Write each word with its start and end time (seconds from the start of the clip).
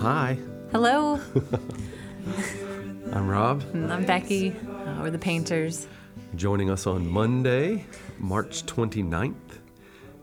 Hi, 0.00 0.38
Hello, 0.70 1.20
I'm 3.12 3.28
Rob. 3.28 3.62
I'm 3.74 4.06
Becky. 4.06 4.52
Uh, 4.52 5.00
we're 5.02 5.10
the 5.10 5.18
painters. 5.18 5.86
Joining 6.34 6.70
us 6.70 6.86
on 6.86 7.06
Monday, 7.06 7.84
March 8.18 8.64
29th, 8.64 9.34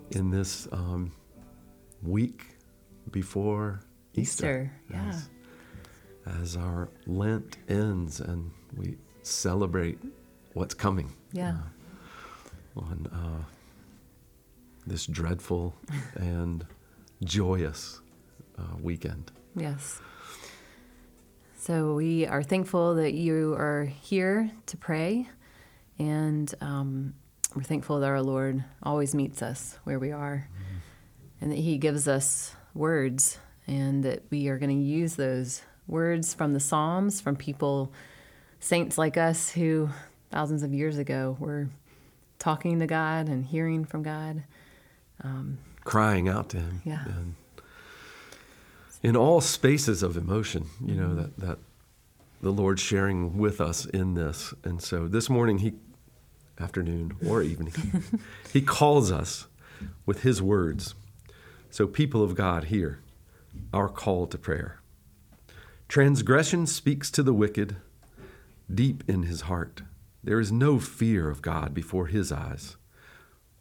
in 0.09 0.31
this 0.31 0.67
um, 0.71 1.11
week 2.01 2.47
before 3.11 3.81
Easter. 4.15 4.71
Easter, 4.71 4.71
yeah. 4.89 5.09
As, 5.09 5.29
as 6.41 6.57
our 6.57 6.89
Lent 7.05 7.57
ends 7.67 8.19
and 8.21 8.49
we 8.75 8.97
celebrate 9.21 9.99
what's 10.59 10.73
coming 10.73 11.09
Yeah. 11.31 11.55
on 12.75 13.07
uh, 13.13 13.43
this 14.85 15.05
dreadful 15.05 15.73
and 16.15 16.65
joyous 17.23 18.01
uh, 18.57 18.75
weekend. 18.81 19.31
Yes. 19.55 20.01
So 21.57 21.93
we 21.95 22.25
are 22.27 22.43
thankful 22.43 22.95
that 22.95 23.13
you 23.13 23.53
are 23.53 23.85
here 23.85 24.51
to 24.65 24.75
pray, 24.75 25.29
and 25.97 26.53
um, 26.59 27.13
we're 27.55 27.63
thankful 27.63 28.01
that 28.01 28.07
our 28.07 28.21
Lord 28.21 28.61
always 28.83 29.15
meets 29.15 29.41
us 29.41 29.79
where 29.85 29.97
we 29.99 30.11
are, 30.11 30.49
and 31.39 31.51
that 31.53 31.57
He 31.59 31.77
gives 31.77 32.05
us 32.09 32.53
words, 32.73 33.39
and 33.65 34.03
that 34.03 34.23
we 34.29 34.49
are 34.49 34.57
going 34.59 34.77
to 34.77 34.85
use 34.85 35.15
those 35.15 35.61
words 35.87 36.33
from 36.33 36.51
the 36.51 36.59
Psalms, 36.59 37.21
from 37.21 37.37
people, 37.37 37.93
saints 38.59 38.97
like 38.97 39.15
us 39.15 39.51
who 39.51 39.89
thousands 40.31 40.63
of 40.63 40.73
years 40.73 40.97
ago 40.97 41.35
were 41.39 41.69
talking 42.37 42.79
to 42.79 42.87
God 42.87 43.27
and 43.27 43.45
hearing 43.45 43.85
from 43.85 44.03
God. 44.03 44.43
Um, 45.23 45.59
crying 45.83 46.29
out 46.29 46.49
to 46.49 46.57
him. 46.57 46.81
Yeah. 46.85 47.03
and 47.05 47.35
in 49.01 49.15
all 49.15 49.39
spaces 49.41 50.03
of 50.03 50.17
emotion 50.17 50.65
you 50.85 50.93
know 50.93 51.15
that 51.15 51.37
that 51.37 51.57
the 52.41 52.51
lord 52.51 52.79
sharing 52.79 53.37
with 53.37 53.59
us 53.59 53.85
in 53.85 54.13
this. 54.13 54.53
And 54.63 54.81
so 54.81 55.07
this 55.07 55.29
morning 55.29 55.59
he 55.59 55.73
afternoon 56.59 57.15
or 57.27 57.41
evening 57.41 57.73
he 58.53 58.61
calls 58.61 59.11
us 59.11 59.47
with 60.05 60.21
his 60.23 60.41
words. 60.41 60.95
So 61.69 61.87
people 61.87 62.23
of 62.23 62.35
god 62.35 62.65
hear 62.65 62.99
our 63.73 63.89
call 63.89 64.27
to 64.27 64.37
prayer. 64.37 64.79
Transgression 65.87 66.67
speaks 66.67 67.09
to 67.11 67.23
the 67.23 67.33
wicked 67.33 67.77
deep 68.73 69.03
in 69.07 69.23
his 69.23 69.41
heart 69.41 69.81
there 70.23 70.39
is 70.39 70.51
no 70.51 70.79
fear 70.79 71.29
of 71.29 71.41
god 71.41 71.73
before 71.73 72.07
his 72.07 72.31
eyes 72.31 72.77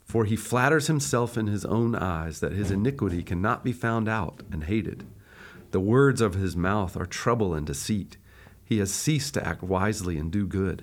for 0.09 0.25
he 0.25 0.37
flatters 0.37 0.87
himself 0.87 1.37
in 1.37 1.47
his 1.49 1.67
own 1.67 1.95
eyes 1.95 2.41
that 2.41 2.53
his 2.53 2.71
iniquity 2.71 3.23
cannot 3.23 3.63
be 3.63 3.73
found 3.73 4.09
out 4.09 4.41
and 4.51 4.65
hated. 4.65 5.07
The 5.71 5.81
words 5.81 6.23
of 6.23 6.33
his 6.33 6.57
mouth 6.57 6.97
are 6.97 7.05
trouble 7.05 7.53
and 7.53 7.67
deceit. 7.67 8.17
He 8.65 8.79
has 8.79 8.91
ceased 8.91 9.35
to 9.35 9.47
act 9.47 9.63
wisely 9.63 10.17
and 10.17 10.33
do 10.33 10.47
good. 10.47 10.83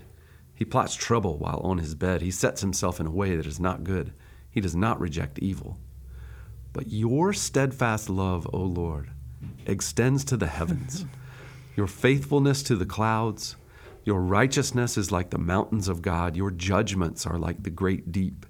He 0.54 0.64
plots 0.64 0.94
trouble 0.94 1.40
while 1.40 1.60
on 1.64 1.80
his 1.80 1.96
bed. 1.96 2.22
He 2.22 2.30
sets 2.30 2.62
himself 2.62 3.00
in 3.00 3.08
a 3.08 3.12
way 3.12 3.36
that 3.36 3.48
is 3.48 3.60
not 3.60 3.84
good. 3.84 4.14
He 4.52 4.62
does 4.62 4.76
not 4.76 5.00
reject 5.02 5.40
evil. 5.40 5.80
But 6.72 6.92
your 6.92 7.34
steadfast 7.34 8.12
love, 8.12 8.48
O 8.54 8.60
Lord, 8.60 9.10
extends 9.66 10.24
to 10.26 10.38
the 10.38 10.48
heavens, 10.48 11.06
your 11.76 11.88
faithfulness 11.88 12.62
to 12.64 12.76
the 12.76 12.86
clouds. 12.86 13.56
Your 14.06 14.22
righteousness 14.22 14.98
is 14.98 15.12
like 15.12 15.32
the 15.32 15.40
mountains 15.40 15.88
of 15.88 16.04
God. 16.04 16.36
Your 16.36 16.52
judgments 16.52 17.26
are 17.26 17.40
like 17.40 17.64
the 17.64 17.72
great 17.72 18.12
deep. 18.12 18.46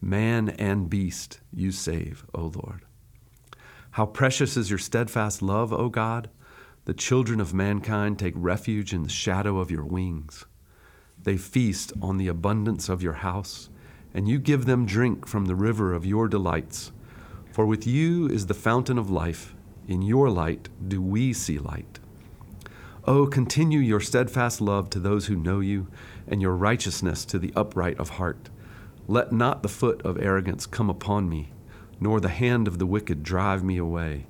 Man 0.00 0.48
and 0.48 0.88
beast 0.88 1.40
you 1.52 1.72
save, 1.72 2.24
O 2.34 2.50
Lord. 2.54 2.86
How 3.92 4.06
precious 4.06 4.56
is 4.56 4.70
your 4.70 4.78
steadfast 4.78 5.42
love, 5.42 5.74
O 5.74 5.90
God! 5.90 6.30
The 6.86 6.94
children 6.94 7.38
of 7.38 7.52
mankind 7.52 8.18
take 8.18 8.32
refuge 8.34 8.94
in 8.94 9.02
the 9.02 9.10
shadow 9.10 9.58
of 9.58 9.70
your 9.70 9.84
wings. 9.84 10.46
They 11.22 11.36
feast 11.36 11.92
on 12.00 12.16
the 12.16 12.28
abundance 12.28 12.88
of 12.88 13.02
your 13.02 13.12
house, 13.12 13.68
and 14.14 14.26
you 14.26 14.38
give 14.38 14.64
them 14.64 14.86
drink 14.86 15.26
from 15.26 15.44
the 15.44 15.54
river 15.54 15.92
of 15.92 16.06
your 16.06 16.28
delights. 16.28 16.92
For 17.52 17.66
with 17.66 17.86
you 17.86 18.26
is 18.26 18.46
the 18.46 18.54
fountain 18.54 18.96
of 18.96 19.10
life. 19.10 19.54
In 19.86 20.00
your 20.00 20.30
light 20.30 20.70
do 20.86 21.02
we 21.02 21.34
see 21.34 21.58
light. 21.58 22.00
Oh, 23.06 23.26
continue 23.26 23.80
your 23.80 24.00
steadfast 24.00 24.60
love 24.60 24.88
to 24.90 24.98
those 24.98 25.26
who 25.26 25.36
know 25.36 25.60
you, 25.60 25.88
and 26.26 26.40
your 26.40 26.56
righteousness 26.56 27.24
to 27.26 27.38
the 27.38 27.52
upright 27.54 27.98
of 27.98 28.10
heart. 28.10 28.48
Let 29.06 29.30
not 29.32 29.62
the 29.62 29.68
foot 29.68 30.00
of 30.02 30.18
arrogance 30.18 30.64
come 30.64 30.88
upon 30.88 31.28
me, 31.28 31.52
nor 32.00 32.18
the 32.18 32.30
hand 32.30 32.66
of 32.66 32.78
the 32.78 32.86
wicked 32.86 33.22
drive 33.22 33.62
me 33.62 33.76
away. 33.76 34.26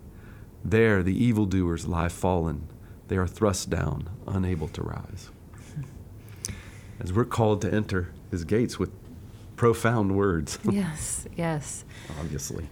There 0.65 1.03
the 1.03 1.17
evildoers 1.17 1.87
lie 1.87 2.09
fallen, 2.09 2.69
they 3.07 3.17
are 3.17 3.27
thrust 3.29 3.71
down, 3.71 4.09
unable 4.27 4.67
to 4.69 4.83
rise. 4.83 5.31
As 7.01 7.12
we're 7.12 7.25
called 7.27 7.61
to 7.62 7.73
enter 7.73 8.11
his 8.33 8.45
gates 8.45 8.79
with 8.79 8.91
profound 9.55 10.17
words, 10.17 10.59
Yes, 10.69 11.29
yes. 11.37 11.85
obviously. 12.19 12.69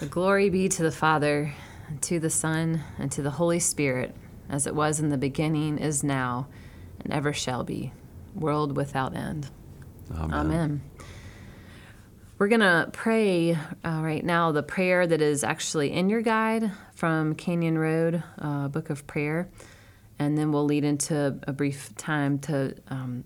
So 0.00 0.06
glory 0.06 0.48
be 0.48 0.70
to 0.70 0.82
the 0.82 0.90
Father, 0.90 1.52
and 1.88 2.00
to 2.02 2.18
the 2.18 2.30
Son, 2.30 2.82
and 2.98 3.12
to 3.12 3.20
the 3.20 3.32
Holy 3.32 3.58
Spirit, 3.60 4.14
as 4.48 4.66
it 4.66 4.74
was 4.74 5.00
in 5.00 5.08
the 5.08 5.18
beginning, 5.18 5.78
is 5.78 6.04
now, 6.04 6.48
and 7.00 7.12
ever 7.12 7.32
shall 7.32 7.64
be, 7.64 7.92
world 8.34 8.76
without 8.76 9.16
end. 9.16 9.50
Amen. 10.12 10.32
Amen. 10.32 10.82
We're 12.36 12.48
going 12.48 12.60
to 12.60 12.90
pray 12.92 13.52
uh, 13.52 14.00
right 14.02 14.24
now 14.24 14.52
the 14.52 14.62
prayer 14.62 15.06
that 15.06 15.22
is 15.22 15.44
actually 15.44 15.92
in 15.92 16.08
your 16.08 16.20
guide 16.20 16.72
from 16.94 17.36
Canyon 17.36 17.78
Road, 17.78 18.22
uh, 18.38 18.68
Book 18.68 18.90
of 18.90 19.06
Prayer. 19.06 19.48
And 20.18 20.36
then 20.36 20.52
we'll 20.52 20.64
lead 20.64 20.84
into 20.84 21.38
a 21.44 21.52
brief 21.52 21.94
time 21.96 22.38
to 22.40 22.74
um, 22.88 23.24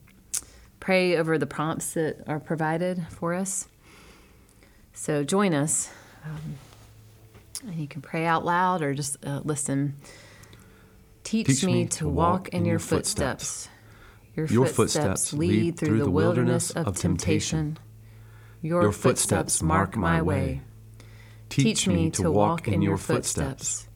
pray 0.79 1.17
over 1.17 1.39
the 1.39 1.47
prompts 1.47 1.95
that 1.95 2.23
are 2.27 2.39
provided 2.39 3.07
for 3.11 3.35
us. 3.35 3.67
So 4.93 5.25
join 5.25 5.55
us. 5.55 5.91
Um, 6.25 6.59
and 7.67 7.75
you 7.77 7.89
can 7.89 8.03
pray 8.03 8.27
out 8.27 8.45
loud 8.45 8.83
or 8.83 8.95
just 8.95 9.17
uh, 9.25 9.41
listen. 9.43 9.97
Teach, 11.29 11.63
me, 11.63 11.85
to 11.85 12.09
walk 12.09 12.49
in 12.55 12.65
your 12.65 12.79
footsteps. 12.79 13.69
Your, 14.35 14.47
Your 14.47 14.67
footsteps, 14.67 15.35
lead 15.35 15.79
through 15.79 15.99
the 15.99 16.11
wilderness 16.11 16.71
of 16.71 16.97
temptation. 16.97 17.79
Your 18.63 18.93
footsteps 18.93 19.63
mark 19.63 19.95
my 19.95 20.23
way. 20.23 20.63
Teach 21.51 21.87
me 21.87 22.09
to 22.13 22.31
walk 22.31 22.67
in 22.67 22.81
your 22.81 22.97
footsteps. 22.97 23.89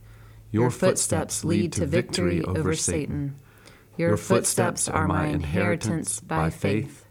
Your 0.51 0.71
footsteps 0.71 1.43
lead 1.43 1.73
to 1.73 1.87
victory 1.87 2.43
over 2.43 2.75
Satan. 2.75 3.37
Your 3.97 4.19
footsteps 4.19 4.87
are 4.87 5.09
my 5.09 5.29
inheritance 5.29 6.21
by 6.21 6.51
faith. 6.51 7.07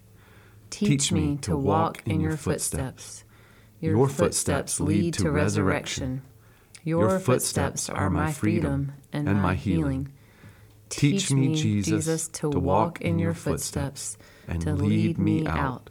Teach 0.69 1.11
me 1.11 1.37
to 1.37 1.57
walk 1.57 2.03
in 2.05 2.21
your 2.21 2.37
footsteps. 2.37 3.23
Your 3.79 4.07
footsteps 4.07 4.79
lead 4.79 5.15
to 5.15 5.31
resurrection. 5.31 6.21
Your 6.83 7.19
footsteps 7.19 7.89
are 7.89 8.09
my 8.09 8.31
freedom 8.31 8.93
and 9.13 9.41
my 9.41 9.55
healing. 9.55 10.11
Teach 10.89 11.31
me, 11.31 11.55
Jesus, 11.55 12.27
to 12.29 12.49
walk 12.49 13.01
in 13.01 13.19
your 13.19 13.33
footsteps, 13.33 14.17
to 14.59 14.73
lead 14.73 15.17
me 15.17 15.47
out. 15.47 15.89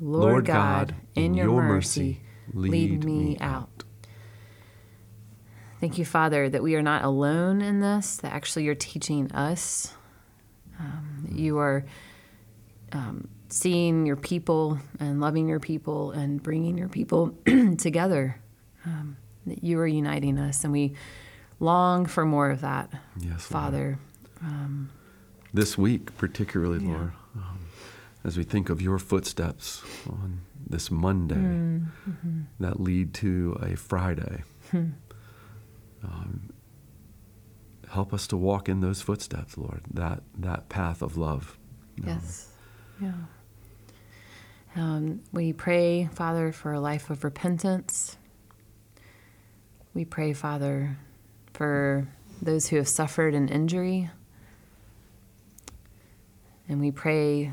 Lord 0.00 0.46
God, 0.46 0.94
in 1.14 1.34
your 1.34 1.62
mercy, 1.62 2.22
lead 2.52 3.04
me 3.04 3.38
out. 3.40 3.84
Thank 5.80 5.96
you, 5.96 6.04
Father, 6.04 6.48
that 6.48 6.62
we 6.62 6.74
are 6.76 6.82
not 6.82 7.04
alone 7.04 7.62
in 7.62 7.80
this, 7.80 8.18
that 8.18 8.34
actually 8.34 8.64
you're 8.64 8.74
teaching 8.74 9.32
us. 9.32 9.94
Um, 10.78 11.26
you 11.32 11.56
are 11.58 11.86
um, 12.92 13.28
seeing 13.48 14.04
your 14.04 14.16
people 14.16 14.78
and 14.98 15.20
loving 15.20 15.48
your 15.48 15.60
people 15.60 16.10
and 16.10 16.42
bringing 16.42 16.76
your 16.76 16.88
people 16.88 17.34
together. 17.78 18.40
Um, 18.84 19.16
that 19.46 19.62
you 19.64 19.78
are 19.80 19.86
uniting 19.86 20.38
us, 20.38 20.64
and 20.64 20.72
we 20.72 20.94
long 21.58 22.06
for 22.06 22.24
more 22.24 22.50
of 22.50 22.60
that, 22.62 22.90
Yes. 23.18 23.44
Father. 23.46 23.98
This 25.52 25.76
week, 25.76 26.16
particularly, 26.16 26.84
Yeah. 26.84 26.92
Lord, 26.92 27.12
um, 27.36 27.58
as 28.24 28.36
we 28.38 28.44
think 28.44 28.70
of 28.70 28.80
your 28.80 28.98
footsteps 28.98 29.82
on 30.08 30.40
this 30.66 30.90
Monday 30.90 31.34
Mm-hmm. 31.34 32.40
that 32.60 32.80
lead 32.80 33.12
to 33.14 33.56
a 33.60 33.74
Friday, 33.76 34.44
Hmm. 34.70 34.90
um, 36.04 36.50
help 37.88 38.14
us 38.14 38.26
to 38.28 38.36
walk 38.36 38.68
in 38.68 38.80
those 38.80 39.02
footsteps, 39.02 39.58
Lord, 39.58 39.82
that, 39.92 40.22
that 40.38 40.68
path 40.68 41.02
of 41.02 41.16
love. 41.16 41.58
Um, 42.00 42.06
Yes. 42.08 42.48
Yeah. 43.00 43.12
Um, 44.76 45.20
we 45.32 45.52
pray, 45.52 46.08
Father, 46.12 46.52
for 46.52 46.72
a 46.72 46.80
life 46.80 47.10
of 47.10 47.24
repentance. 47.24 48.16
We 49.92 50.04
pray, 50.04 50.32
Father, 50.32 50.96
for 51.52 52.06
those 52.40 52.68
who 52.68 52.76
have 52.76 52.88
suffered 52.88 53.34
an 53.34 53.48
injury. 53.48 54.10
And 56.68 56.80
we 56.80 56.92
pray 56.92 57.52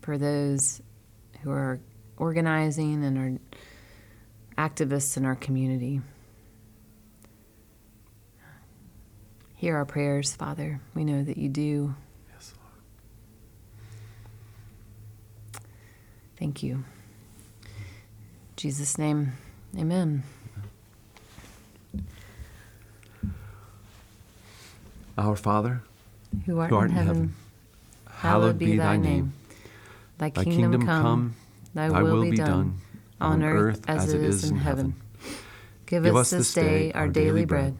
for 0.00 0.16
those 0.16 0.80
who 1.42 1.50
are 1.50 1.78
organizing 2.16 3.04
and 3.04 3.18
are 3.18 3.38
activists 4.68 5.16
in 5.16 5.24
our 5.24 5.34
community. 5.34 6.00
Hear 9.56 9.76
our 9.76 9.84
prayers, 9.84 10.34
Father. 10.34 10.80
We 10.94 11.04
know 11.04 11.22
that 11.22 11.36
you 11.36 11.48
do. 11.48 11.94
Yes, 12.32 12.54
Lord. 15.52 15.64
Thank 16.38 16.62
you. 16.62 16.74
In 16.74 16.84
Jesus' 18.56 18.98
name, 18.98 19.32
amen. 19.78 20.22
Our 25.24 25.36
Father, 25.36 25.82
Who 26.44 26.58
art, 26.58 26.68
who 26.68 26.76
art 26.76 26.90
in 26.90 26.96
heaven, 26.96 27.34
hallowed 28.10 28.58
be 28.58 28.76
thy 28.76 28.98
name. 28.98 29.32
Thy 30.18 30.28
Thy 30.28 30.44
kingdom, 30.44 30.84
come, 30.84 31.34
thy, 31.72 31.88
will, 31.88 32.30
be 32.30 32.36
done, 32.36 32.76
on 33.22 33.42
earth 33.42 33.80
as 33.88 34.12
it 34.12 34.20
is 34.20 34.50
in 34.50 34.58
heaven. 34.58 34.96
Give 35.86 36.04
us 36.04 36.28
this 36.28 36.52
day 36.52 36.92
our 36.92 37.08
daily 37.08 37.46
bread. 37.46 37.74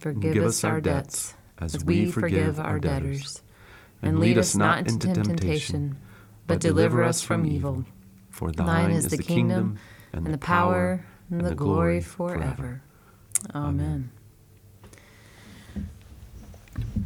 Forgive 0.00 0.42
us 0.42 0.64
our 0.64 0.80
debts, 0.80 1.34
as 1.58 1.84
we 1.84 2.10
forgive 2.10 2.58
our 2.58 2.80
debtors. 2.80 3.42
And 4.02 4.18
lead 4.18 4.36
us 4.36 4.56
not 4.56 4.88
into 4.88 5.14
temptation, 5.14 5.98
but 6.48 6.58
deliver 6.58 7.04
us 7.04 7.22
from 7.22 7.46
evil. 7.46 7.84
For 8.30 8.50
Thine 8.50 8.90
is 8.90 9.06
the 9.06 9.22
kingdom, 9.22 9.78
and 10.12 10.26
the 10.26 10.38
power, 10.38 11.06
and 11.30 11.46
the 11.46 11.54
glory 11.54 12.00
forever. 12.00 12.82
Amen. 13.54 14.10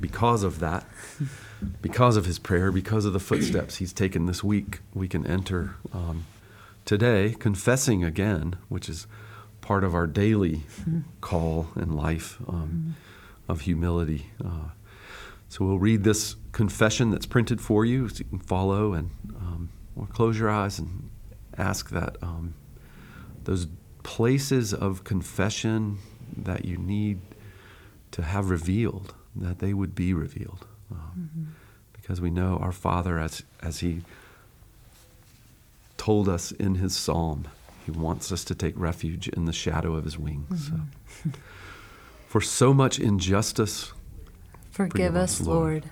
Because 0.01 0.43
of 0.43 0.61
that, 0.61 0.87
because 1.83 2.17
of 2.17 2.25
his 2.25 2.39
prayer, 2.39 2.73
because 2.73 3.05
of 3.05 3.13
the 3.13 3.21
footsteps 3.21 3.77
he's 3.77 3.93
taken 3.93 4.27
this 4.27 4.43
week, 4.43 4.81
we 4.95 5.09
can 5.09 5.27
enter 5.27 5.77
um, 5.93 6.27
today 6.85 7.35
confessing 7.39 8.03
again, 8.03 8.57
which 8.69 8.89
is 8.89 9.07
part 9.61 9.85
of 9.85 9.95
our 9.95 10.07
daily 10.07 10.63
call 11.21 11.69
in 11.77 11.95
life 11.95 12.39
um, 12.49 12.97
of 13.49 13.63
humility. 13.63 14.31
Uh, 14.45 14.71
so 15.49 15.65
we'll 15.65 15.79
read 15.79 16.05
this 16.05 16.37
confession 16.53 17.11
that's 17.11 17.27
printed 17.27 17.61
for 17.61 17.85
you 17.85 18.09
so 18.09 18.19
you 18.19 18.25
can 18.25 18.39
follow 18.39 18.95
and 18.95 19.11
um, 19.37 19.71
or 19.97 20.07
close 20.07 20.39
your 20.39 20.49
eyes 20.49 20.79
and 20.79 21.11
ask 21.59 21.91
that 21.91 22.17
um, 22.23 22.55
those 23.45 23.67
places 24.03 24.73
of 24.73 25.05
confession 25.05 25.99
that 26.37 26.65
you 26.65 26.77
need 26.77 27.21
to 28.13 28.23
have 28.23 28.51
revealed, 28.51 29.15
that 29.37 29.59
they 29.59 29.73
would 29.75 29.95
be 29.95 30.13
revealed. 30.15 30.67
Um, 30.91 31.55
Because 31.93 32.21
we 32.21 32.31
know 32.31 32.57
our 32.61 32.73
Father, 32.73 33.19
as, 33.19 33.43
as 33.63 33.81
He 33.81 34.03
told 35.97 36.29
us 36.29 36.51
in 36.53 36.77
His 36.77 36.97
psalm, 36.97 37.47
He 37.85 37.91
wants 37.93 38.33
us 38.33 38.43
to 38.45 38.55
take 38.55 38.75
refuge 38.77 39.29
in 39.29 39.45
the 39.45 39.53
shadow 39.53 39.95
of 39.95 40.05
His 40.05 40.19
wings. 40.19 40.69
So, 40.69 41.31
for 42.29 42.41
so 42.41 42.73
much 42.75 42.99
injustice, 42.99 43.93
Forgive 44.71 45.15
us, 45.17 45.41
Lord. 45.41 45.91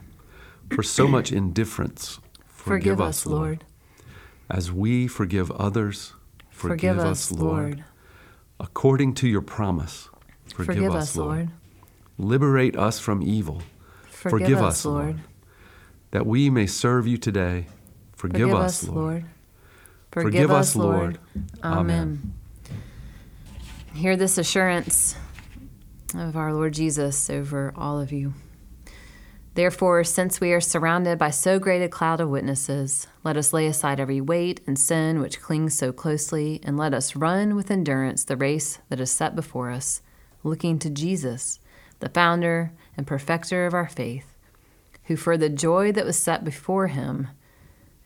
for 0.71 0.83
so 0.83 1.07
much 1.07 1.31
indifference, 1.33 2.19
Forgive 2.49 3.01
us, 3.01 3.27
Lord. 3.27 3.65
As 4.51 4.73
we 4.73 5.07
forgive 5.09 5.51
others, 5.53 6.15
Forgive 6.51 6.99
us, 6.99 7.31
Lord. 7.31 7.85
According 8.59 9.15
to 9.15 9.29
your 9.29 9.43
promise, 9.43 10.09
Forgive 10.53 10.93
us, 10.95 11.17
Lord. 11.17 11.51
Liberate 12.19 12.77
us 12.77 12.99
from 12.99 13.23
evil. 13.23 13.63
Forgive 14.11 14.61
us, 14.61 14.85
Lord. 14.85 15.21
That 16.11 16.27
we 16.27 16.51
may 16.51 16.67
serve 16.67 17.07
you 17.07 17.17
today. 17.17 17.67
Forgive, 18.17 18.53
us, 18.53 18.87
Lord. 18.89 19.25
Forgive 20.11 20.51
us, 20.51 20.75
Lord. 20.75 21.19
Amen. 21.63 22.35
Hear 23.95 24.17
this 24.17 24.39
assurance 24.39 25.15
of 26.15 26.37
our 26.37 26.53
Lord 26.53 26.75
Jesus 26.75 27.31
over 27.31 27.73
all 27.77 28.01
of 28.01 28.11
you. 28.11 28.35
Therefore, 29.55 30.05
since 30.05 30.41
we 30.41 30.53
are 30.53 30.61
surrounded 30.61 31.19
by 31.19 31.31
so 31.31 31.59
great 31.59 31.83
a 31.83 31.89
cloud 31.89 32.21
of 32.21 32.29
witnesses, 32.29 33.09
let 33.25 33.37
us 33.37 33.53
lay 33.53 33.67
aside 33.67 33.99
every 33.99 34.21
weight 34.21 34.61
and 34.67 34.79
sin 34.79 35.21
which 35.21 35.41
clings 35.41 35.77
so 35.77 35.93
closely, 35.93 36.61
and 36.63 36.77
let 36.77 36.95
us 36.95 37.17
run 37.17 37.57
with 37.57 37.71
endurance 37.71 38.23
the 38.23 38.37
race 38.37 38.79
that 38.89 39.01
is 39.01 39.11
set 39.11 39.35
before 39.35 39.71
us, 39.71 40.01
looking 40.45 40.79
to 40.79 40.91
Jesus, 40.91 41.59
the 42.01 42.09
founder 42.09 42.73
and 42.97 43.07
perfecter 43.07 43.67
of 43.67 43.75
our 43.75 43.89
faith, 43.89 44.37
who 45.05 45.17
for 45.17 45.37
the 45.37 45.49
joy 45.49 45.93
that 45.93 46.07
was 46.07 46.19
set 46.19 46.45
before 46.45 46.89
him 46.89 47.29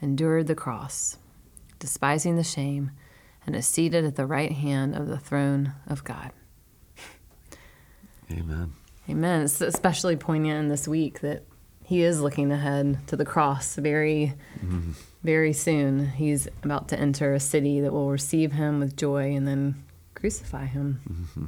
endured 0.01 0.47
the 0.47 0.55
cross, 0.55 1.19
despising 1.79 2.37
the 2.37 2.45
shame, 2.45 2.91
and 3.47 3.57
is 3.57 3.67
seated 3.67 4.05
at 4.05 4.17
the 4.17 4.27
right 4.27 4.53
hand 4.53 4.95
of 4.95 5.09
the 5.09 5.19
throne 5.19 5.75
of 5.87 6.05
God. 6.05 6.31
Amen. 8.31 8.73
Amen. 9.09 9.43
It's 9.43 9.61
especially 9.61 10.17
poignant 10.17 10.61
in 10.61 10.69
this 10.69 10.87
week 10.87 11.21
that 11.21 11.45
he 11.85 12.03
is 12.03 12.21
looking 12.21 12.51
ahead 12.53 13.07
to 13.09 13.17
the 13.17 13.25
cross 13.25 13.75
very, 13.77 14.35
mm-hmm. 14.65 14.93
very 15.23 15.53
soon. 15.53 16.07
He's 16.09 16.47
about 16.63 16.89
to 16.89 16.99
enter 16.99 17.35
a 17.35 17.41
city 17.41 17.81
that 17.81 17.93
will 17.93 18.11
receive 18.11 18.53
him 18.53 18.79
with 18.79 18.97
joy 18.97 19.35
and 19.35 19.47
then 19.47 19.85
crucify 20.15 20.67
him. 20.67 21.01
Mm-hmm. 21.11 21.47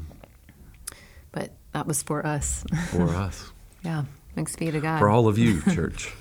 But 1.33 1.53
that 1.75 1.87
was 1.87 2.03
for 2.03 2.25
us. 2.27 2.65
For 2.91 3.09
us. 3.15 3.53
yeah. 3.85 4.05
Thanks 4.35 4.57
be 4.57 4.71
to 4.71 4.81
God. 4.81 4.99
For 4.99 5.09
all 5.11 5.29
of 5.29 5.39
you, 5.39 5.61
church. 5.63 6.13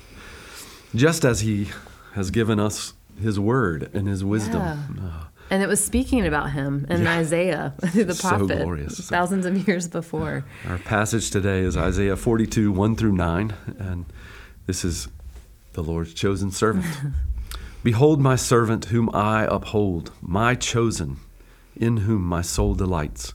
Just 0.94 1.24
as 1.24 1.40
He 1.40 1.70
has 2.12 2.30
given 2.30 2.60
us 2.60 2.92
His 3.20 3.40
word 3.40 3.90
and 3.94 4.06
His 4.06 4.22
wisdom. 4.22 4.60
Yeah. 4.60 5.04
Uh, 5.08 5.24
and 5.50 5.62
it 5.62 5.66
was 5.68 5.84
speaking 5.84 6.24
about 6.26 6.52
him 6.52 6.86
in 6.88 7.02
Yeah. 7.02 7.18
Isaiah 7.18 7.74
through 7.88 8.04
the 8.12 8.14
So 8.14 8.28
prophet 8.28 8.58
glorious. 8.62 8.98
thousands 9.10 9.44
of 9.46 9.66
years 9.68 9.88
before. 9.88 10.44
Our 10.66 10.78
passage 10.78 11.30
today 11.30 11.60
is 11.60 11.76
Isaiah 11.76 12.16
42, 12.16 12.72
1 12.72 12.96
through 12.96 13.12
9, 13.12 13.54
and 13.78 14.06
this 14.66 14.84
is 14.84 15.08
the 15.74 15.82
Lord's 15.82 16.14
chosen 16.14 16.50
servant. 16.50 16.86
Behold, 17.82 18.20
my 18.20 18.36
servant 18.36 18.86
whom 18.86 19.10
I 19.12 19.44
uphold, 19.44 20.12
my 20.22 20.54
chosen, 20.54 21.18
in 21.76 21.98
whom 21.98 22.22
my 22.22 22.40
soul 22.40 22.74
delights. 22.74 23.34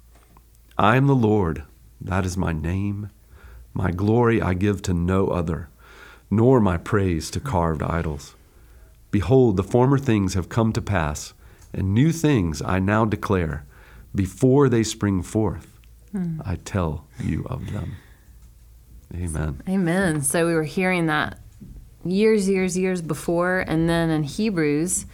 I 0.77 0.95
am 0.95 1.07
the 1.07 1.15
Lord, 1.15 1.63
that 1.99 2.25
is 2.25 2.37
my 2.37 2.53
name. 2.53 3.09
My 3.73 3.91
glory 3.91 4.41
I 4.41 4.53
give 4.53 4.81
to 4.83 4.93
no 4.93 5.27
other, 5.27 5.69
nor 6.29 6.59
my 6.59 6.77
praise 6.77 7.29
to 7.31 7.39
carved 7.39 7.83
idols. 7.83 8.35
Behold, 9.11 9.57
the 9.57 9.63
former 9.63 9.97
things 9.97 10.33
have 10.33 10.49
come 10.49 10.73
to 10.73 10.81
pass, 10.81 11.33
and 11.73 11.93
new 11.93 12.11
things 12.11 12.61
I 12.61 12.79
now 12.79 13.05
declare. 13.05 13.65
Before 14.13 14.67
they 14.67 14.83
spring 14.83 15.21
forth, 15.21 15.77
hmm. 16.11 16.41
I 16.43 16.55
tell 16.55 17.05
you 17.23 17.45
of 17.49 17.71
them. 17.71 17.95
Amen. 19.15 19.61
Amen. 19.67 20.21
So 20.21 20.45
we 20.47 20.53
were 20.53 20.63
hearing 20.63 21.05
that 21.07 21.39
years, 22.03 22.49
years, 22.49 22.77
years 22.77 23.01
before, 23.01 23.59
and 23.67 23.89
then 23.89 24.09
in 24.09 24.23
Hebrews, 24.23 25.05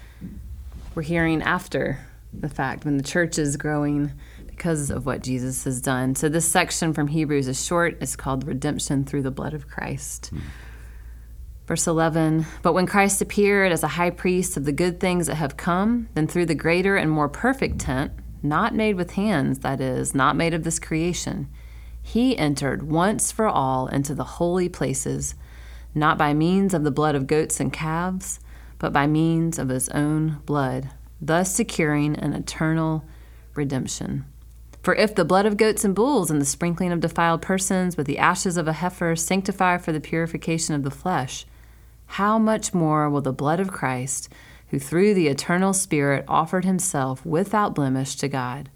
we're 0.96 1.04
hearing 1.04 1.42
after 1.42 2.06
the 2.34 2.50
fact 2.50 2.86
when 2.86 2.98
the 2.98 3.04
church 3.04 3.38
is 3.38 3.58
growing 3.58 4.12
because 4.58 4.90
of 4.90 5.06
what 5.06 5.22
Jesus 5.22 5.66
has 5.66 5.80
done. 5.80 6.16
So 6.16 6.30
this 6.30 6.50
section 6.50 6.92
from 6.92 7.08
Hebrews 7.08 7.48
is 7.48 7.64
short. 7.64 7.96
It's 8.02 8.16
called 8.16 8.48
Redemption 8.48 9.06
Through 9.06 9.22
the 9.22 9.32
Blood 9.32 9.54
of 9.54 9.68
Christ. 9.68 10.28
Hmm. 10.28 10.40
Verse 11.68 11.86
11 11.86 12.48
But 12.64 12.74
when 12.74 12.88
Christ 12.88 13.22
appeared 13.22 13.72
as 13.72 13.84
a 13.84 13.90
high 13.90 14.10
priest 14.10 14.58
of 14.58 14.66
the 14.66 14.72
good 14.72 15.00
things 15.00 15.28
that 15.28 15.36
have 15.36 15.58
come, 15.58 16.10
then 16.16 16.26
through 16.26 16.48
the 16.48 16.56
greater 16.56 16.96
and 16.96 17.12
more 17.12 17.30
perfect 17.30 17.80
tent, 17.80 18.12
not 18.42 18.74
made 18.74 18.96
with 18.96 19.12
hands, 19.12 19.60
that 19.60 19.80
is, 19.80 20.16
not 20.16 20.36
made 20.36 20.56
of 20.56 20.64
this 20.64 20.80
creation, 20.80 21.50
he 22.02 22.36
entered 22.36 22.90
once 22.90 23.32
for 23.32 23.48
all 23.48 23.88
into 23.88 24.16
the 24.16 24.24
holy 24.24 24.70
places, 24.70 25.36
not 25.94 26.18
by 26.18 26.34
means 26.34 26.74
of 26.74 26.84
the 26.84 26.92
blood 26.92 27.14
of 27.14 27.28
goats 27.28 27.60
and 27.60 27.72
calves, 27.72 28.40
but 28.80 28.92
by 28.92 29.06
means 29.06 29.60
of 29.60 29.70
his 29.70 29.88
own 29.90 30.42
blood, 30.46 30.90
thus 31.22 31.54
securing 31.54 32.16
an 32.16 32.34
eternal 32.34 33.04
redemption. 33.54 34.26
For 34.88 34.96
if 34.96 35.14
the 35.14 35.26
blood 35.26 35.46
of 35.46 35.58
goats 35.58 35.84
and 35.84 35.94
bulls 35.94 36.32
and 36.32 36.40
the 36.40 36.46
sprinkling 36.46 36.94
of 36.94 37.02
defiled 37.02 37.42
persons 37.42 37.98
with 37.98 38.08
the 38.08 38.18
ashes 38.18 38.56
of 38.56 38.70
a 38.70 38.72
heifer 38.72 39.18
sanctify 39.18 39.80
for 39.80 39.92
the 39.92 40.00
purification 40.00 40.76
of 40.76 40.84
the 40.84 40.90
flesh, 40.90 41.46
how 42.06 42.40
much 42.40 42.74
more 42.74 43.10
will 43.10 43.20
the 43.20 43.34
blood 43.34 43.60
of 43.60 43.70
Christ, 43.70 44.30
who 44.70 44.80
through 44.80 45.14
the 45.14 45.28
eternal 45.28 45.74
Spirit 45.74 46.24
offered 46.26 46.64
himself 46.64 47.26
without 47.26 47.76
blemish 47.76 48.16
to 48.16 48.30
God, 48.30 48.70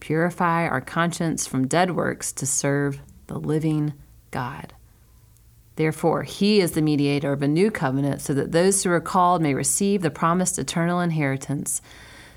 purify 0.00 0.66
our 0.66 0.80
conscience 0.80 1.46
from 1.46 1.68
dead 1.68 1.94
works 1.94 2.32
to 2.32 2.46
serve 2.46 3.00
the 3.26 3.38
living 3.38 3.92
God? 4.30 4.72
Therefore, 5.76 6.22
he 6.22 6.62
is 6.62 6.72
the 6.72 6.80
mediator 6.80 7.34
of 7.34 7.42
a 7.42 7.48
new 7.48 7.70
covenant, 7.70 8.22
so 8.22 8.32
that 8.32 8.52
those 8.52 8.82
who 8.82 8.90
are 8.90 8.98
called 8.98 9.42
may 9.42 9.52
receive 9.52 10.00
the 10.00 10.10
promised 10.10 10.58
eternal 10.58 11.00
inheritance, 11.00 11.82